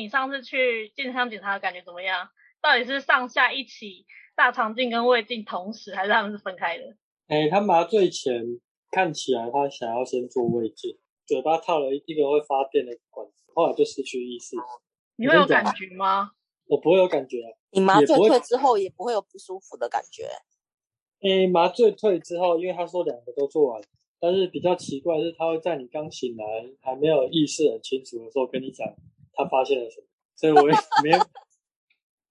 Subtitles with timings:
[0.00, 2.28] 你上次去健康检查的感觉怎么样？
[2.62, 6.84] 到底是上下一起大肠镜跟胃镜同时，还是他们是分开的？
[7.28, 8.42] 哎，他麻醉前
[8.90, 14.56] 看起来他想要先做胃镜，嘴巴套了一个会发电的管子，后来就失去意识。
[15.16, 16.32] 你会有感觉吗？
[16.66, 17.38] 我不会有感觉。
[17.72, 20.28] 你麻醉退之后也不会有不舒服的感觉？
[21.20, 23.82] 哎，麻醉退之后，因为他说两个都做完，
[24.18, 26.44] 但是比较奇怪是，他会在你刚醒来
[26.80, 28.86] 还没有意识很清楚的时候跟你讲
[29.32, 31.18] 他发现了什么，所以我也没有。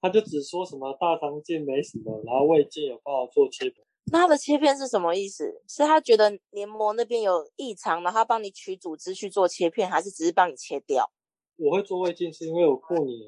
[0.02, 3.85] 他就只说什么大肠镜没什么，然后胃镜有帮我做切片。
[4.12, 5.62] 那他的切片是什么意思？
[5.67, 11.12] 是他觉得黏膜那边有异常，然后帮你取组织去做切片，还是只是帮你切掉？
[11.58, 13.20] 我会做胃镜是因为我过年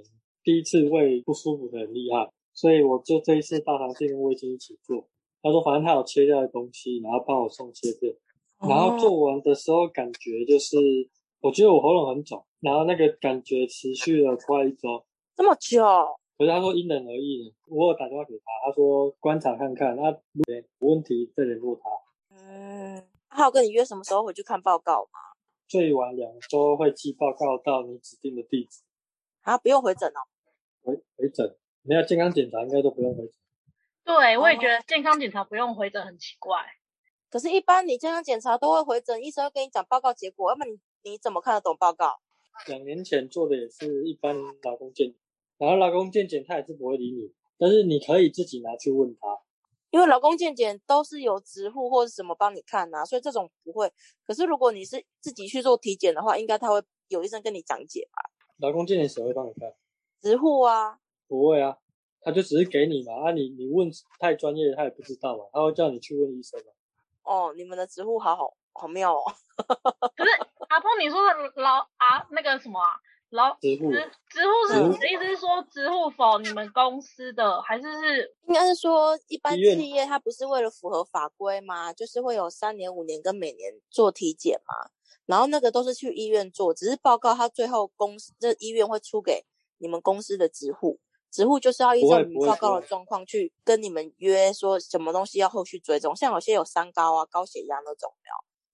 [0.43, 5.05] 第一次胃不舒服的很厉害，所以我就这一次大肠镜跟胃镜一起做。
[5.41, 8.15] 他说反正他有切掉的东西，然后帮我送切片。
[8.61, 10.77] 然后做完的时候感觉就是，
[11.41, 15.03] 我觉得我喉咙很肿，然后那个感觉持续了快一周，
[15.35, 15.83] 这么久。
[16.37, 21.89] 可是他说因人而异，我有打电话给他，他说观察看看，那如果有问题再联络他。
[22.35, 25.19] 嗯，他有跟你约什么时候回去看报告吗？
[25.67, 28.81] 最晚两周会寄报告到你指定的地址。
[29.41, 30.21] 啊，不用回诊哦。
[30.83, 33.33] 回回诊，没有健康检查应该都不用回诊。
[34.03, 36.59] 对，我也觉得健康检查不用回诊很奇怪。
[37.29, 42.19] 可是，一般你健康检查都会回诊，医生会跟你讲报告结果，要么你你怎么看得懂报告？
[42.67, 45.13] 两年前做的也是一般劳工健。
[45.57, 49.39] 然后劳工健检他也是不会理你，但是你可以自己拿去问他，
[49.91, 53.91] 因为劳工健检都是有职护或者什么帮你看呐，所以这种不会。
[54.25, 58.31] 可是如果你是自己去做体检的话，应该他会有医生跟你讲解吧？
[58.57, 59.71] 劳工健检谁会帮你看？
[60.19, 60.99] 职护啊？
[61.27, 61.77] 不会啊，
[62.21, 66.71] 他就只是给你嘛，啊你你问太专业他也不知道嘛，他会叫你去问医生嘛。
[67.23, 69.21] 哦，你们的职护好好好妙哦。
[70.17, 70.31] 可是
[70.71, 72.95] 阿峰你说的老啊那个什么啊？
[73.31, 81.93] 劳支付，支付是你的意思是说支付否你们公司的，还是是应该是说一般企业它不是为了符合法规吗？
[81.93, 84.91] 就是会有三年、五年跟每年做体检嘛，
[85.25, 89.45] 然后那个都是去医院做，只是报告他最后公司这医院会出给
[89.77, 90.99] 你们公司的支付，
[91.31, 98.11] 支付就是要依照你们报告的状况去跟你们约说什么东西要后续追踪，像有些有三高啊、高血压那种，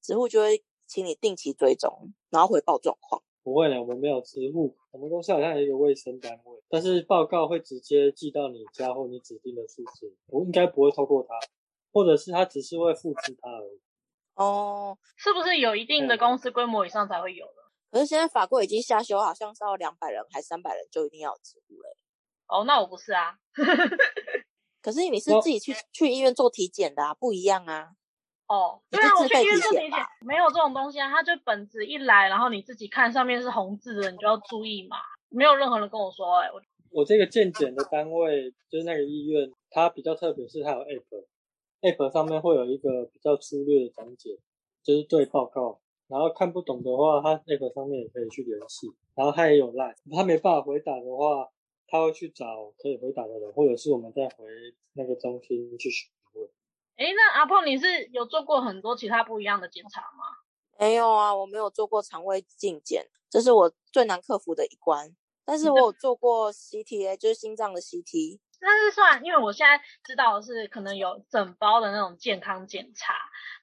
[0.01, 3.21] 支付就会请你定期追踪，然后回报状况。
[3.43, 4.75] 不会的，我们没有职务。
[4.91, 11.33] 我们公司好像有一个卫生单位，但是报告会直接寄到你家或你指定的数字，我应该不会透过他，
[11.93, 13.79] 或者是他只是会复制它而已。
[14.35, 17.53] 哦，是不是有一定的公司规模以上才会有的？
[17.89, 21.97] 可是现在法规已经下修，好像是要两百人还三百人就一定要支付了。
[22.47, 23.37] 哦，那我不是啊。
[24.81, 27.91] 可是你是自己去去医院做体检的啊，不一样啊。
[28.47, 31.11] 哦，对啊，我去医院做体检，没有这种东西啊。
[31.11, 34.97] 他就本子一来，然后你自己看上面是红字的，你就要注意嘛。
[35.29, 44.39] 没有任何人跟我说，哎，我我这个健检的单位就是那个医院，它比较特别，是它有 app，app 上面会有一个比较粗略的讲解，
[44.81, 45.81] 就是对报告。
[46.07, 48.87] 然后看不懂的话，它 app 上面也可以去联系。
[49.13, 51.49] 然后他也有 line，他没办法回答的话，
[51.87, 54.45] 他会去找可以回答的人，或者是我们再回
[54.93, 55.89] 那个中心去。
[56.97, 60.25] 哎，那阿胖，你是有做过很多其他不一样的检查吗？
[60.79, 65.15] 没有啊，我没有做过肠胃镜检，这是我最难克服的一关。
[65.45, 68.39] 但是我有做过 CT，就是心脏的 CT。
[68.59, 73.13] 那是算，因为我现在知道的是可能有整包的那种健康检查。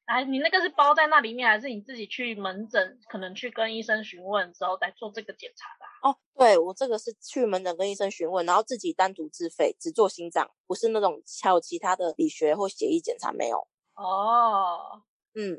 [0.07, 6.09] 哎，你那个是包在那里面，还是你自己去门诊，可能去跟医生询问之后再做这个检查的？
[6.09, 13.67] 哦，对我这个是去门诊跟医生询问，然后自己单独自费，只做心脏，不是那种还有其他的理学或血液检查没有。
[13.95, 15.03] 哦，
[15.35, 15.59] 嗯，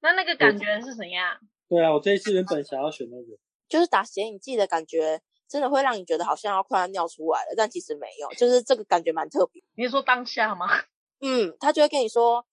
[0.00, 1.38] 那那个感觉是怎样？
[1.68, 3.36] 对啊，我这一次原本想要选那个，
[3.68, 5.20] 就是打显影剂的感觉，
[5.52, 9.62] 真的会让你觉得好像要快要尿出来了，但其实没有，就是这个感觉蛮特别。
[9.76, 10.66] 你是说当下吗？
[11.20, 12.44] 嗯，他就会跟你说。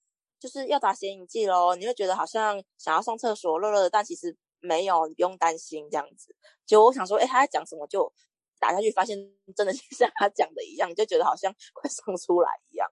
[0.42, 6.34] 就是要打显影剂喽，你会觉得好像想要上厕所热热的，但其实没有，你不用担心这样子。
[6.66, 7.86] 结果我想说，哎，他在讲什么？
[7.88, 8.10] 就
[8.58, 9.18] 打下去，发现
[9.54, 12.90] 真的 像他讲的一样，就觉得好像 快上出来一样。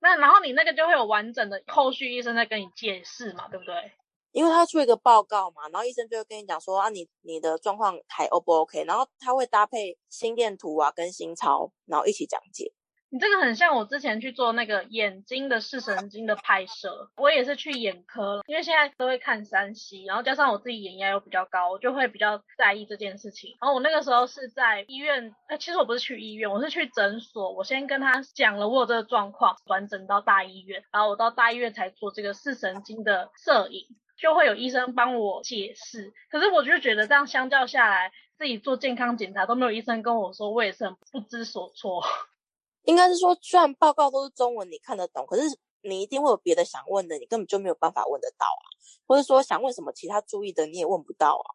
[0.00, 3.92] 那然后你那个就会有完整的后续医生在跟你解释嘛，对不对？
[4.32, 8.84] 因为他出一个报告嘛，然后医生就会跟你讲说啊，你你的状况还 O 不 OK？
[8.84, 12.72] 然后他会搭配心电图啊跟心超，然后一起讲解。
[13.10, 23.56] 你这个很像我之前去做那个眼睛的视神经的拍摄，我也是去眼科了，因为现在都会看三 C，然后加上我自己眼压又比较高，我就会比较在意这件事情。
[23.62, 33.86] 然后我那个时候是在医院，哎，其实我不是去医院，我是去诊所，我先跟他讲了我有这个状况，转诊到大医院，然后我到大医院才做这个视神经的摄影，
[34.18, 36.12] 就会有医生帮我解释。
[36.30, 42.02] 可是我就觉得这样相较下来，自己做健康检查都没有医生跟我说，我也是很不知所措。
[42.84, 45.42] 应该是说，虽然报告都是中文，你看得懂，可是
[45.82, 48.64] 你一定会有别的想问的，你根本就没有办法问得到啊，
[49.06, 51.46] 或者说想问什么其他注意的，你也问不到啊。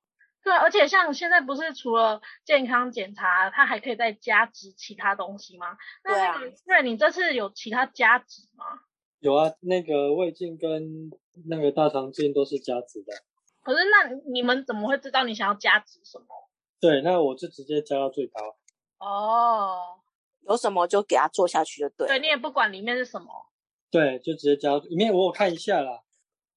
[0.44, 5.78] 对，而且像现在不是除了健康检查，它还可以再加值其他东西吗？
[6.04, 6.38] 对啊。
[6.66, 8.66] 对，你这次有其他加值吗？
[9.20, 11.10] 有啊，那个胃镜跟
[11.46, 13.14] 那个大肠镜都是加值的。
[13.62, 16.28] 可是那你们怎么会知道你想要加值什么？
[16.80, 18.58] 对，那我就直接加到最高。
[19.00, 20.00] 哦，
[20.42, 22.08] 有什么就给他做下去就对。
[22.08, 23.28] 对你也不管里面是什么。
[23.90, 26.04] 对，就直接加里面，我有看一下啦。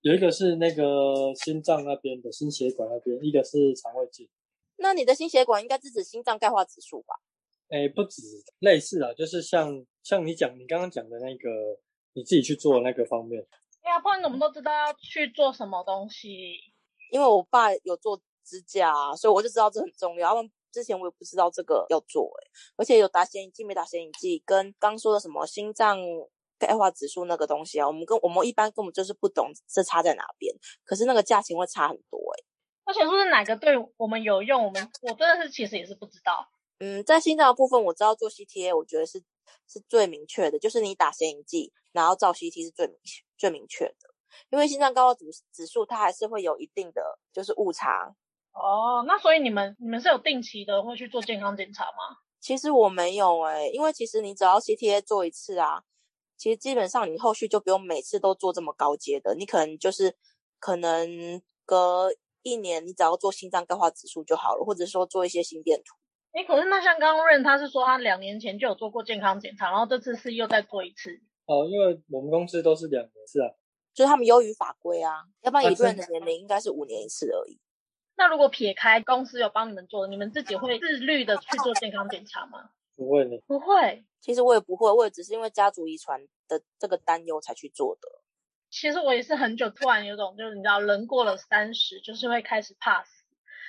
[0.01, 4.29] 有一个是那个心脏那边的心血管那边，一个是肠胃镜。
[4.79, 7.15] 那你的心血管应该是指心脏钙化指数吧？
[7.69, 8.23] 哎，不止，
[8.61, 11.51] 类似啊，就是像像你讲你刚刚讲的那个，
[12.13, 13.45] 你自己去做那个方面。
[13.87, 16.57] 哎呀，不然怎么都知道要去做什么东西？
[17.13, 20.35] 因为我爸有做支架，所以我就知道这很重要。
[20.35, 26.01] 要不之前我也不知道这个要做，哎，而且有打显影剂没打显影剂，跟刚说的什么心脏
[26.59, 30.53] 钙化指数那个东西啊，我们跟我们一般根本就是不懂这差在哪边，
[30.85, 32.43] 可是那个价钱会差很多，哎。
[32.85, 36.49] 而且说是哪个对我们有用，我们我真的是其实也是不知道。
[36.79, 39.23] 嗯，在心脏的部分，我知道做 CTA，我觉得是
[39.69, 42.97] 是最明确的，就是你打显影剂，然后照 CT 是最明
[43.37, 43.97] 最明确的。
[44.51, 48.15] 因为心脏高指指数，它还是会有一定的就是误差。
[48.53, 52.19] 哦，那所以你们你们是有定期的会去做健康检查吗？
[52.41, 55.83] 其实我没有哎，因为其实你只要 CTA 做一次啊，
[56.37, 60.17] 其实基本上你后续就不用每次都做这么高阶的，你可能就是
[60.59, 65.97] 可能隔一年你只要做心脏钙化指数就好了，或者说做一些心电图。
[66.37, 71.19] 哎，可是那像刚刚润他是说他两年前就有做过健康检查，然后这次是又再做一次。
[71.47, 73.49] 哦，因为我们公司都是两年次啊。
[73.95, 77.59] 就是他们优于法规啊，要不然一个人的年龄应该是五年一次而已。
[78.19, 82.69] 那如果撇开公司有帮你们做，你们自己会自律的去做健康检查吗？
[82.95, 84.05] 不会的，不会。
[84.21, 88.09] 其实我也不会，我也只是因为家族遗传的这个担忧才去做的。
[88.69, 93.16] 其实我也是很久突然有种，就是你知道，人过了三十，就是会开始怕死，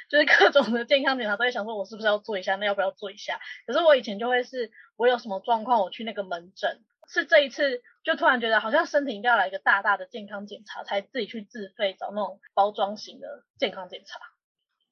[0.10, 2.56] 就是各种的健康检查都会想说，我是不是要做一下？
[2.56, 3.40] 那要不要做一下？
[3.66, 6.84] 可是我以前就会是，我有什么状况，我去那个门诊。
[7.10, 14.20] 是这一次就突然觉得好像身体应该要来一个大大的健康检查，才自己去自费找那种包装型的健康检查。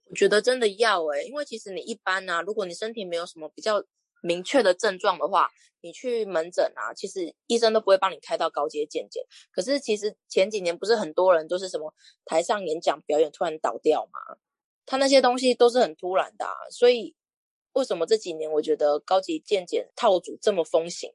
[0.06, 3.84] 我觉得真的要诶，因为其实你一般呢，如果你身体没有什么比较
[4.22, 5.50] 明确的症状的话，
[5.82, 9.22] 你去门诊啊，其实医生都不会帮你开到高阶健检。
[9.52, 14.38] 可是其实前几年不是很多人都是什么台上演讲表演突然倒掉嘛？
[14.86, 17.16] 他那些东西都是很突然的，啊所以
[17.74, 21.12] 为什么这几年我觉得高级健检套组这么风行？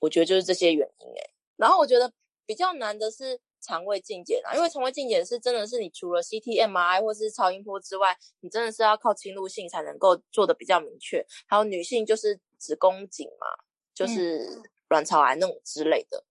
[0.00, 2.12] 我觉得就是这些原因哎，然后我觉得
[2.44, 11.26] 比较难的是肠胃镜检啊，因为肠胃镜检是真的是你除了 CT、MRI 或是超音波之外，你真的是要靠侵入性才能够做的比较明确。
[11.46, 13.46] 还有女性就是子宫颈嘛，
[13.94, 16.22] 就是卵巢癌那种之类的。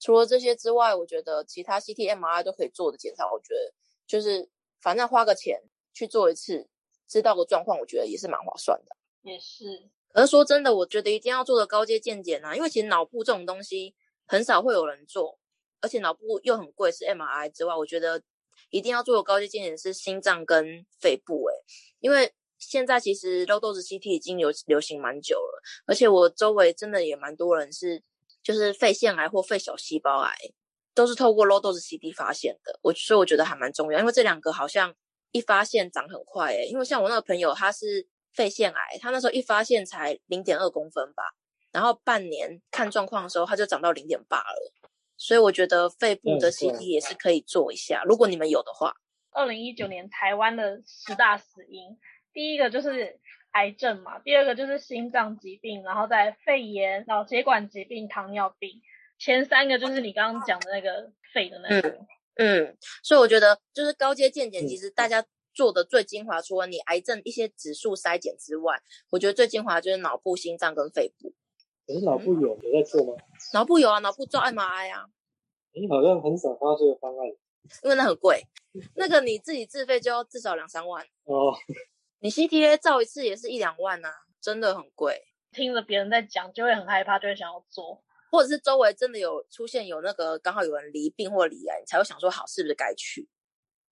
[0.00, 3.72] 除了这些之外，我觉得其他 CT、MRI 都可以做的检查，我觉得
[4.08, 4.48] 就是
[4.80, 5.62] 反正花个钱
[6.00, 6.66] 去做一次，
[7.06, 8.96] 知道个状况，我觉得也是蛮划算的。
[9.22, 9.90] 也是。
[10.14, 13.94] 而说真的，我觉得一定要做的高阶健检啊，因为其实脑部这种东西
[14.26, 15.38] 很少会有人做，
[15.82, 18.22] 而且脑部又很贵，是 MRI 之外，我觉得
[18.70, 21.46] 一定要做的高阶健检是心脏跟肺部。
[21.48, 21.54] 诶，
[22.00, 28.02] 因为现在其实 low dose CT 已经流流行蛮久了，而且我周围真的也蛮多人是
[28.42, 30.34] 就是肺腺癌或肺小细胞癌，
[30.94, 32.80] 都是透过 low dose CT 发现的。
[32.82, 34.94] 我所以我觉得还蛮重要，因为这两个好像
[35.32, 38.08] 一发现长很快诶，因为像我那个朋友他是。
[38.32, 41.34] 肺腺癌，他那时候一发现才零点二公分吧，
[41.72, 44.72] 然后半年看状况的时候，他就长到零点八了。
[45.16, 48.94] 所以我觉得肺部的 CT 也是可以做一下，如果你们有的话。
[49.32, 51.98] 二零一九年台湾的十大死因，
[52.32, 53.18] 第一个就是
[53.50, 58.80] 癌症嘛，第二个就是心脏疾病，然后再肺炎、脑血管疾病、糖尿病，
[59.18, 61.88] 前三个就是你刚刚讲的那个肺的那个。
[61.88, 62.06] 嗯，
[63.02, 65.24] 所以我觉得就是高阶健检，其实大家。
[65.52, 71.34] 做的最精华，除了你癌症一些指数筛检之外，我觉得最精华就是脑部、心脏跟肺部。
[71.84, 73.20] 可是脑部有有在做吗？
[73.52, 75.06] 脑部有啊，脑部做 MRI 啊。
[75.72, 77.26] 你好像很少发这个方案，
[77.82, 78.46] 因为那很贵，
[78.94, 81.52] 那个你自己自费就要至少两三万哦。
[82.20, 84.08] 你 CTA 照一次也是一两万呐，
[84.40, 85.20] 真的很贵。
[85.50, 93.28] 听着别人在讲，就会很害怕，就会想要做，或者是周围真的有出现有那个刚好有人离病或离癌，你才会想说好是不是该去？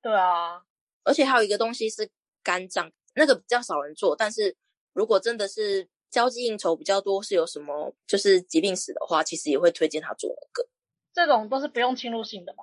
[0.01, 0.63] 对啊。
[1.05, 2.09] 而且还有一个东西是
[2.43, 4.15] 肝脏，那个比较少人做。
[4.15, 4.57] 但是
[4.93, 10.69] 如果真的是交际应酬比较多，是有什么就是疾病史的话，其实也会推荐他做那个。
[11.13, 12.63] 这种都是不用侵入性的吧？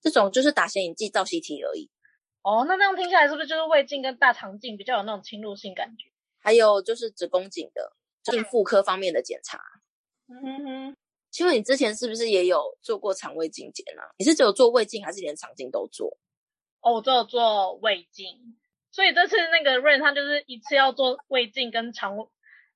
[0.00, 1.90] 这种就是打显影剂、造 CT 而已。
[2.42, 6.10] 哦，那这样听下来是不是就是胃镜跟大肠镜比较有那种侵入性感觉？
[6.38, 9.60] 还有就是子宫颈的，就是妇科方面的检查。
[10.28, 10.96] 嗯哼哼，
[11.30, 14.02] 请问你之前是不是也有做过肠胃镜检啊？
[14.18, 16.18] 你是只有做胃镜，还是连肠镜都做？
[16.80, 18.58] 哦，我只有做胃镜，
[18.90, 22.16] 所以这次那个 Rain 他就是一次要做胃镜跟肠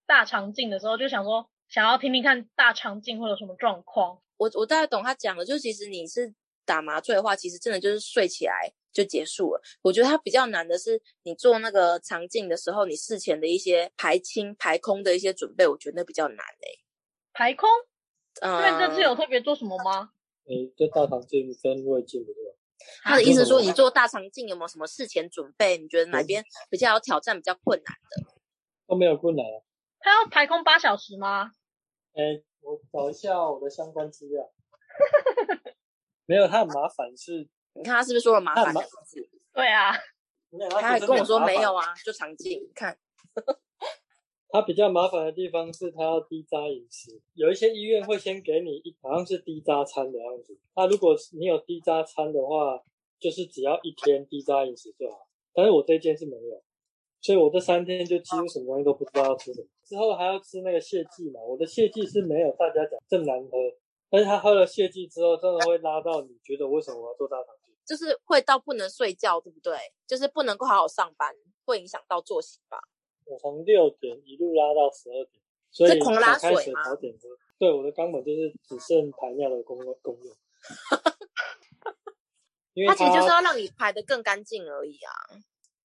[0.07, 4.21] 大肠镜的时候，就想说想要听听看大肠镜会有什么状况。
[4.37, 6.35] 我我大概懂他讲的，就其实你是
[6.65, 9.63] 打麻醉的话，其实真的就是睡起来就结束了。
[9.81, 16.81] 我觉得它比较难的是你做那个肠镜的时候，你事前的一些排清排空的一些准备，我觉得那比较难诶、
[17.33, 17.69] 排空，
[18.41, 20.11] 嗯，因为这次有特别做什么吗？
[20.47, 22.51] 诶，就大肠镜跟胃镜不对吧？
[23.03, 25.79] 他的意思是说，啊你做大肠镜有没有什么事前准备？
[25.79, 28.33] 你觉得哪边比较有挑战、比较困难的？
[28.87, 29.63] 都没有困难啊。
[30.01, 31.53] 他要排空八小时吗？
[32.15, 34.51] 诶，我找一下我的相关资料。
[36.27, 38.75] 没有，他很麻烦，是你看他是不是说了麻烦？
[39.55, 39.93] 对啊，
[40.71, 41.87] 他还跟我说没有啊。
[41.87, 42.61] 啊，就肠镜。
[42.61, 42.99] 你看，
[44.55, 50.57] 它比较麻烦的地方是它要低渣饮食，有一些医院会先给你一好像是低渣餐的样子。
[50.77, 52.81] 那如果你有低渣餐的话，
[53.19, 55.27] 就是只要一天低渣饮食就好。
[55.53, 56.63] 但是我这间是没有，
[57.21, 59.67] 所以我这三天就几乎什么东西都不知道要吃什么。
[59.83, 63.59] 之后还要吃那个泻剂嘛，我的泻剂是没有大家讲这么难喝，
[64.09, 67.75] 但是他喝了泻剂之后，真的会拉到你觉得为什么我要做大肠镜？
[67.85, 69.77] 就是会到不能睡觉，对不对？
[70.07, 71.35] 就是不能够好好上班，
[71.65, 72.79] 会影响到作息吧？
[73.25, 75.99] 我从六点一路拉到十二点，所以
[76.41, 77.29] 开始早点喝。
[77.59, 80.35] 对，我的肛门就是只剩排尿的功能功用。
[82.75, 85.13] 因为它其实就是要让你排的更干净而已啊。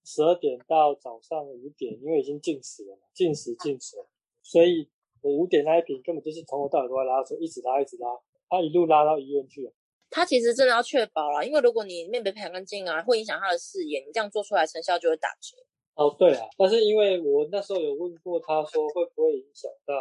[0.04, 4.10] 十二点到早上五点，因为已经进食了嘛，进食进食了，
[4.42, 4.90] 所以
[5.22, 8.08] 我五点那一瓶根本就是从头到尾都在拉水，一直拉一直拉，
[8.50, 9.72] 他一路拉到医院去了。
[10.10, 15.56] 它其实真的要确保啦，因为如果你面没排干净啊，会影响它的视野，你这样做出来成效就会打折。
[16.00, 19.94] 哦，对啊，但是因为我那时候有问过他说会不会影响到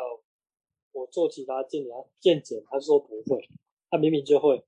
[0.92, 3.48] 我做其他健检健检，他说不会，
[3.90, 4.64] 他明明就会，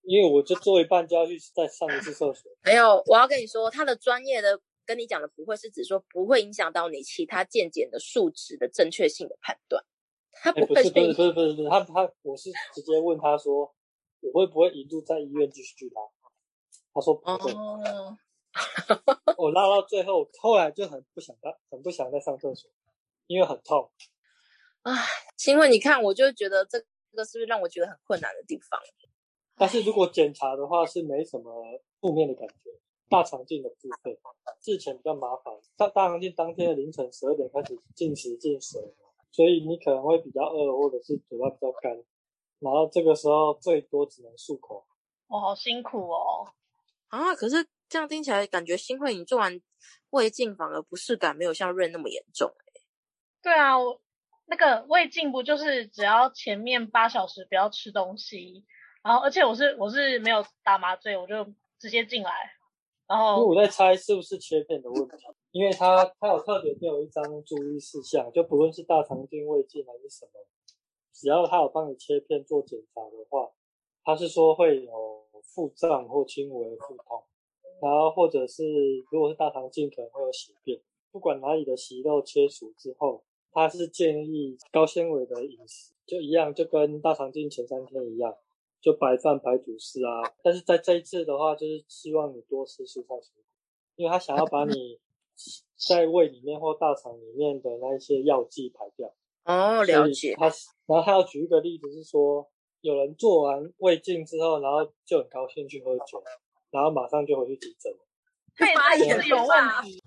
[0.00, 2.50] 因为我就做一半就要去再上一次厕所。
[2.64, 9.84] 没有，我要跟你说，他的专业的跟你讲的不会是指说不会影响到你其他健检的数值的正确性的判断，
[10.32, 13.70] 他哎，不会不是不是不是不是不是，他他我是直接问他说
[14.20, 16.00] 我会不会一路在医院继续拉，
[16.94, 17.52] 他说不会。
[17.52, 18.16] 哦。
[19.38, 22.70] 我拉到最后，后来就很不想再很不想再上厕所，
[23.26, 23.90] 因为很痛。
[24.82, 24.92] 唉，
[25.46, 26.78] 因为你看，我就觉得这
[27.12, 28.80] 个是不是让我觉得很困难的地方？
[29.56, 32.54] 但是如果检查的话是没什么负面的感觉。
[33.10, 34.16] 大肠镜的部分，
[34.60, 38.80] 之前比较麻烦，大大肠镜当天的凌晨十二点开始进食进水，
[39.32, 41.92] 所以你可能会比较饿，或者是嘴巴比较干，
[42.60, 44.86] 然后这个时候最多只能漱口。
[45.26, 46.46] 我、好辛苦哦。
[47.08, 49.60] 啊，可是这样听起来感觉新会你做完
[50.10, 52.50] 胃镜反而不适感没有像润那么严重。
[53.42, 54.00] 对啊，我
[54.46, 58.64] 那个胃镜不就是只要前面八小时不要吃东西，
[59.02, 61.44] 然后而且我是我是没有打麻醉，我就
[61.80, 62.30] 直接进来，
[63.08, 65.16] 然因为我在猜是不是切片的问题，
[65.50, 70.30] 因为他他有特别给我一张注意事项，就不论是大肠镜、胃镜还是什么，
[71.12, 73.50] 只要他有帮你切片做检查的话，
[74.04, 77.24] 他是说会有腹胀或轻微腹痛，
[77.80, 78.64] 然后或者是
[79.10, 83.22] 如果是大肠镜可能会有血便，不管哪里的息肉切除之后，
[83.52, 88.36] 他是建议高纤维的饮食，就一样，就跟大肠镜前三天一样。
[88.82, 93.44] 就白饭、白主食啊，但是在这一次的话，就是希望你多吃蔬菜水果，
[93.96, 94.98] 因为他想要把你
[95.76, 99.12] 在胃里面或大肠里面的那一些药剂排掉。
[99.44, 100.34] 哦，了解。
[100.34, 100.46] 他，
[100.86, 102.48] 然后他要举一个例子是说，
[102.80, 106.24] 有人做完胃镜之后，然后就很高兴去喝酒，
[106.70, 107.98] 然后马上就回去急诊了，
[108.56, 110.02] 他也是有问题。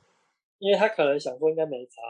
[0.59, 2.01] 因为他可能想说应该没差。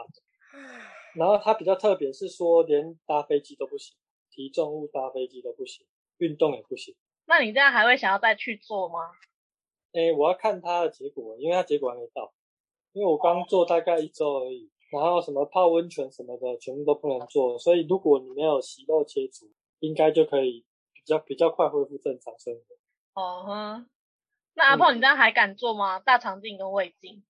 [1.16, 3.96] 然后他比较特别是说，连搭飞机都不行，
[4.30, 5.86] 提重物搭飞机都不行，
[6.18, 6.94] 运动也不行。
[7.26, 9.12] 那你这样还会想要再去做吗？
[9.92, 12.32] 诶，我要看他的结果，因为他结果还没到，
[12.92, 23.22] 因为我刚做大概一周而已，然后什么泡温泉什么的全部都不能做，所以如果你没有息肉切除，应该就可以比较比较快恢复正常生活。
[23.22, 23.86] 哦哼，
[24.54, 25.98] 那阿胖，你这样还敢做吗？
[25.98, 27.22] 大肠镜跟胃镜？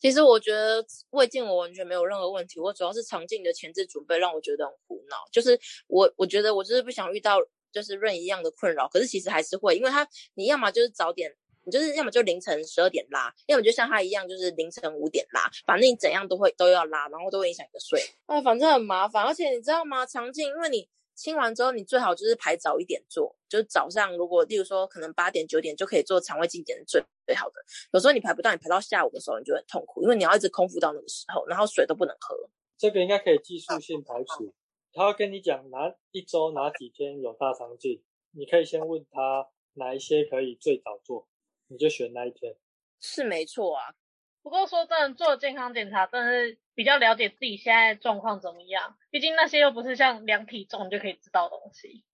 [0.00, 5.16] 其实我觉得胃镜我完全没有任何问题，我主要是肠镜的前置准备让我觉得很苦恼。
[5.30, 7.38] 就是我我觉得我就是不想遇到
[7.70, 11.32] 就是润一样的困扰，可是其实还是会，因为他你要么就是早点，
[11.64, 18.02] 你就是要么就凌晨十二点拉，要么就像他一样就是凌晨五点拉，反正你怎样都会都要拉，然后都会影响你的睡。
[18.26, 20.04] 哎，反正很麻烦，而且你知道吗？
[20.04, 20.88] 肠镜因为你
[21.22, 27.54] 清完之后，你最好就是排早一点做，就是早上如果例如说可能八点九点就可以做肠胃镜检最最好的。
[27.92, 32.34] 有时候你排不到，你排到下午的时候，你就很痛苦，因为你要一直空腹到那个时候，然后水都不能喝。
[32.76, 34.52] 这个应该可以技术性排除。
[34.92, 38.02] 他会跟你讲哪一周哪几天有大肠镜，
[38.32, 41.28] 你可以先问他哪一些可以最早做，
[41.68, 42.56] 你就选那一天。
[43.00, 43.94] 是没错啊。
[44.42, 52.04] 不过说真的，做健康检查真的是比较了解自己现在状况怎么样，毕竟那些又不是像量体重就可以知道的东西。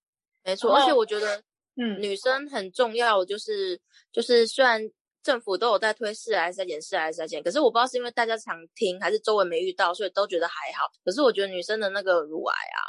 [0.44, 1.42] 没错，而且我觉得，
[1.76, 3.80] 嗯，女生很重要，就是
[4.12, 4.80] 就是虽然
[5.22, 10.86] 政府都有在推四癌筛检、四癌筛检，可是我不知道是因为大家常听，还是周围没遇到，所以都觉得还好。
[11.02, 12.80] 可是我觉得女生的那个乳癌啊，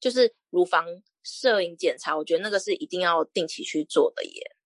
[0.00, 0.84] 就是乳房
[1.22, 4.56] 摄影检查，我觉得那个是一定要定期去做的耶。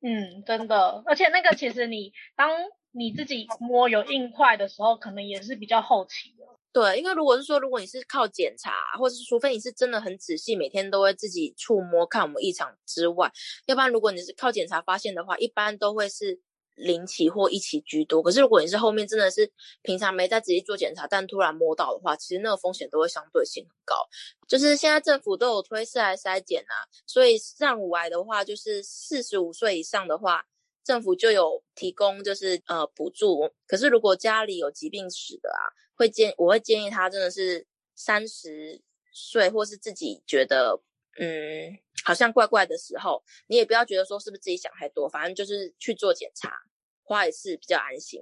[0.00, 2.50] 嗯，真的，而且那个其实你当。
[2.92, 6.44] 你自己摸有硬块的时候，可能也是比较后期的。
[6.72, 13.30] 对，因为如果是说，如果你是靠检查，或者是除非你是真的很仔细，每天都会自己触摸看我们异常之外，
[13.66, 16.40] 要不然如果你是靠检查发现的话，一般都会是
[16.74, 18.22] 零期或一期居多。
[18.22, 23.94] 可是如果你是后面真的是平常没在仔细做检查，但突然摸到的话，其实那个风险都会相对性很高。
[24.48, 30.46] 就是现在政府都有推四癌筛检啊，所以上五癌的话，就是四十五岁以上的话。
[30.84, 33.50] 政府就有提供，就是呃补助。
[33.66, 35.62] 可是如果家里有疾病史的啊，
[35.94, 40.80] 会建我会建议他真的是三十岁或是自己觉得
[41.18, 46.52] 嗯好像怪怪的时候，你也不要觉得说是不是自己想太多，反正就是去做检查，
[47.02, 48.20] 花也是比较安心。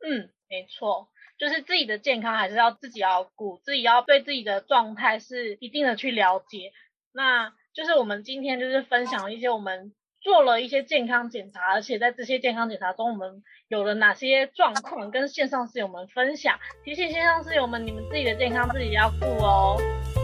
[0.00, 1.08] 嗯，没错，
[1.38, 6.72] 就是自己的健康还是要自己要顾，自己要对自己的状态是一定的去了解。
[7.12, 9.94] 那就是我们今天就是分享一些我们。
[10.24, 19.76] 做了一些健康检查，而且在这些健康检查中，我们有了哪些状况，跟线上室友们分享，提醒线上室友们，你们自己的健康自己要顾哦。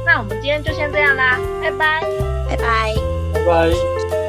[0.06, 2.00] 那我们今天就先这样啦，拜拜，
[2.48, 2.94] 拜拜，
[3.34, 4.19] 拜拜。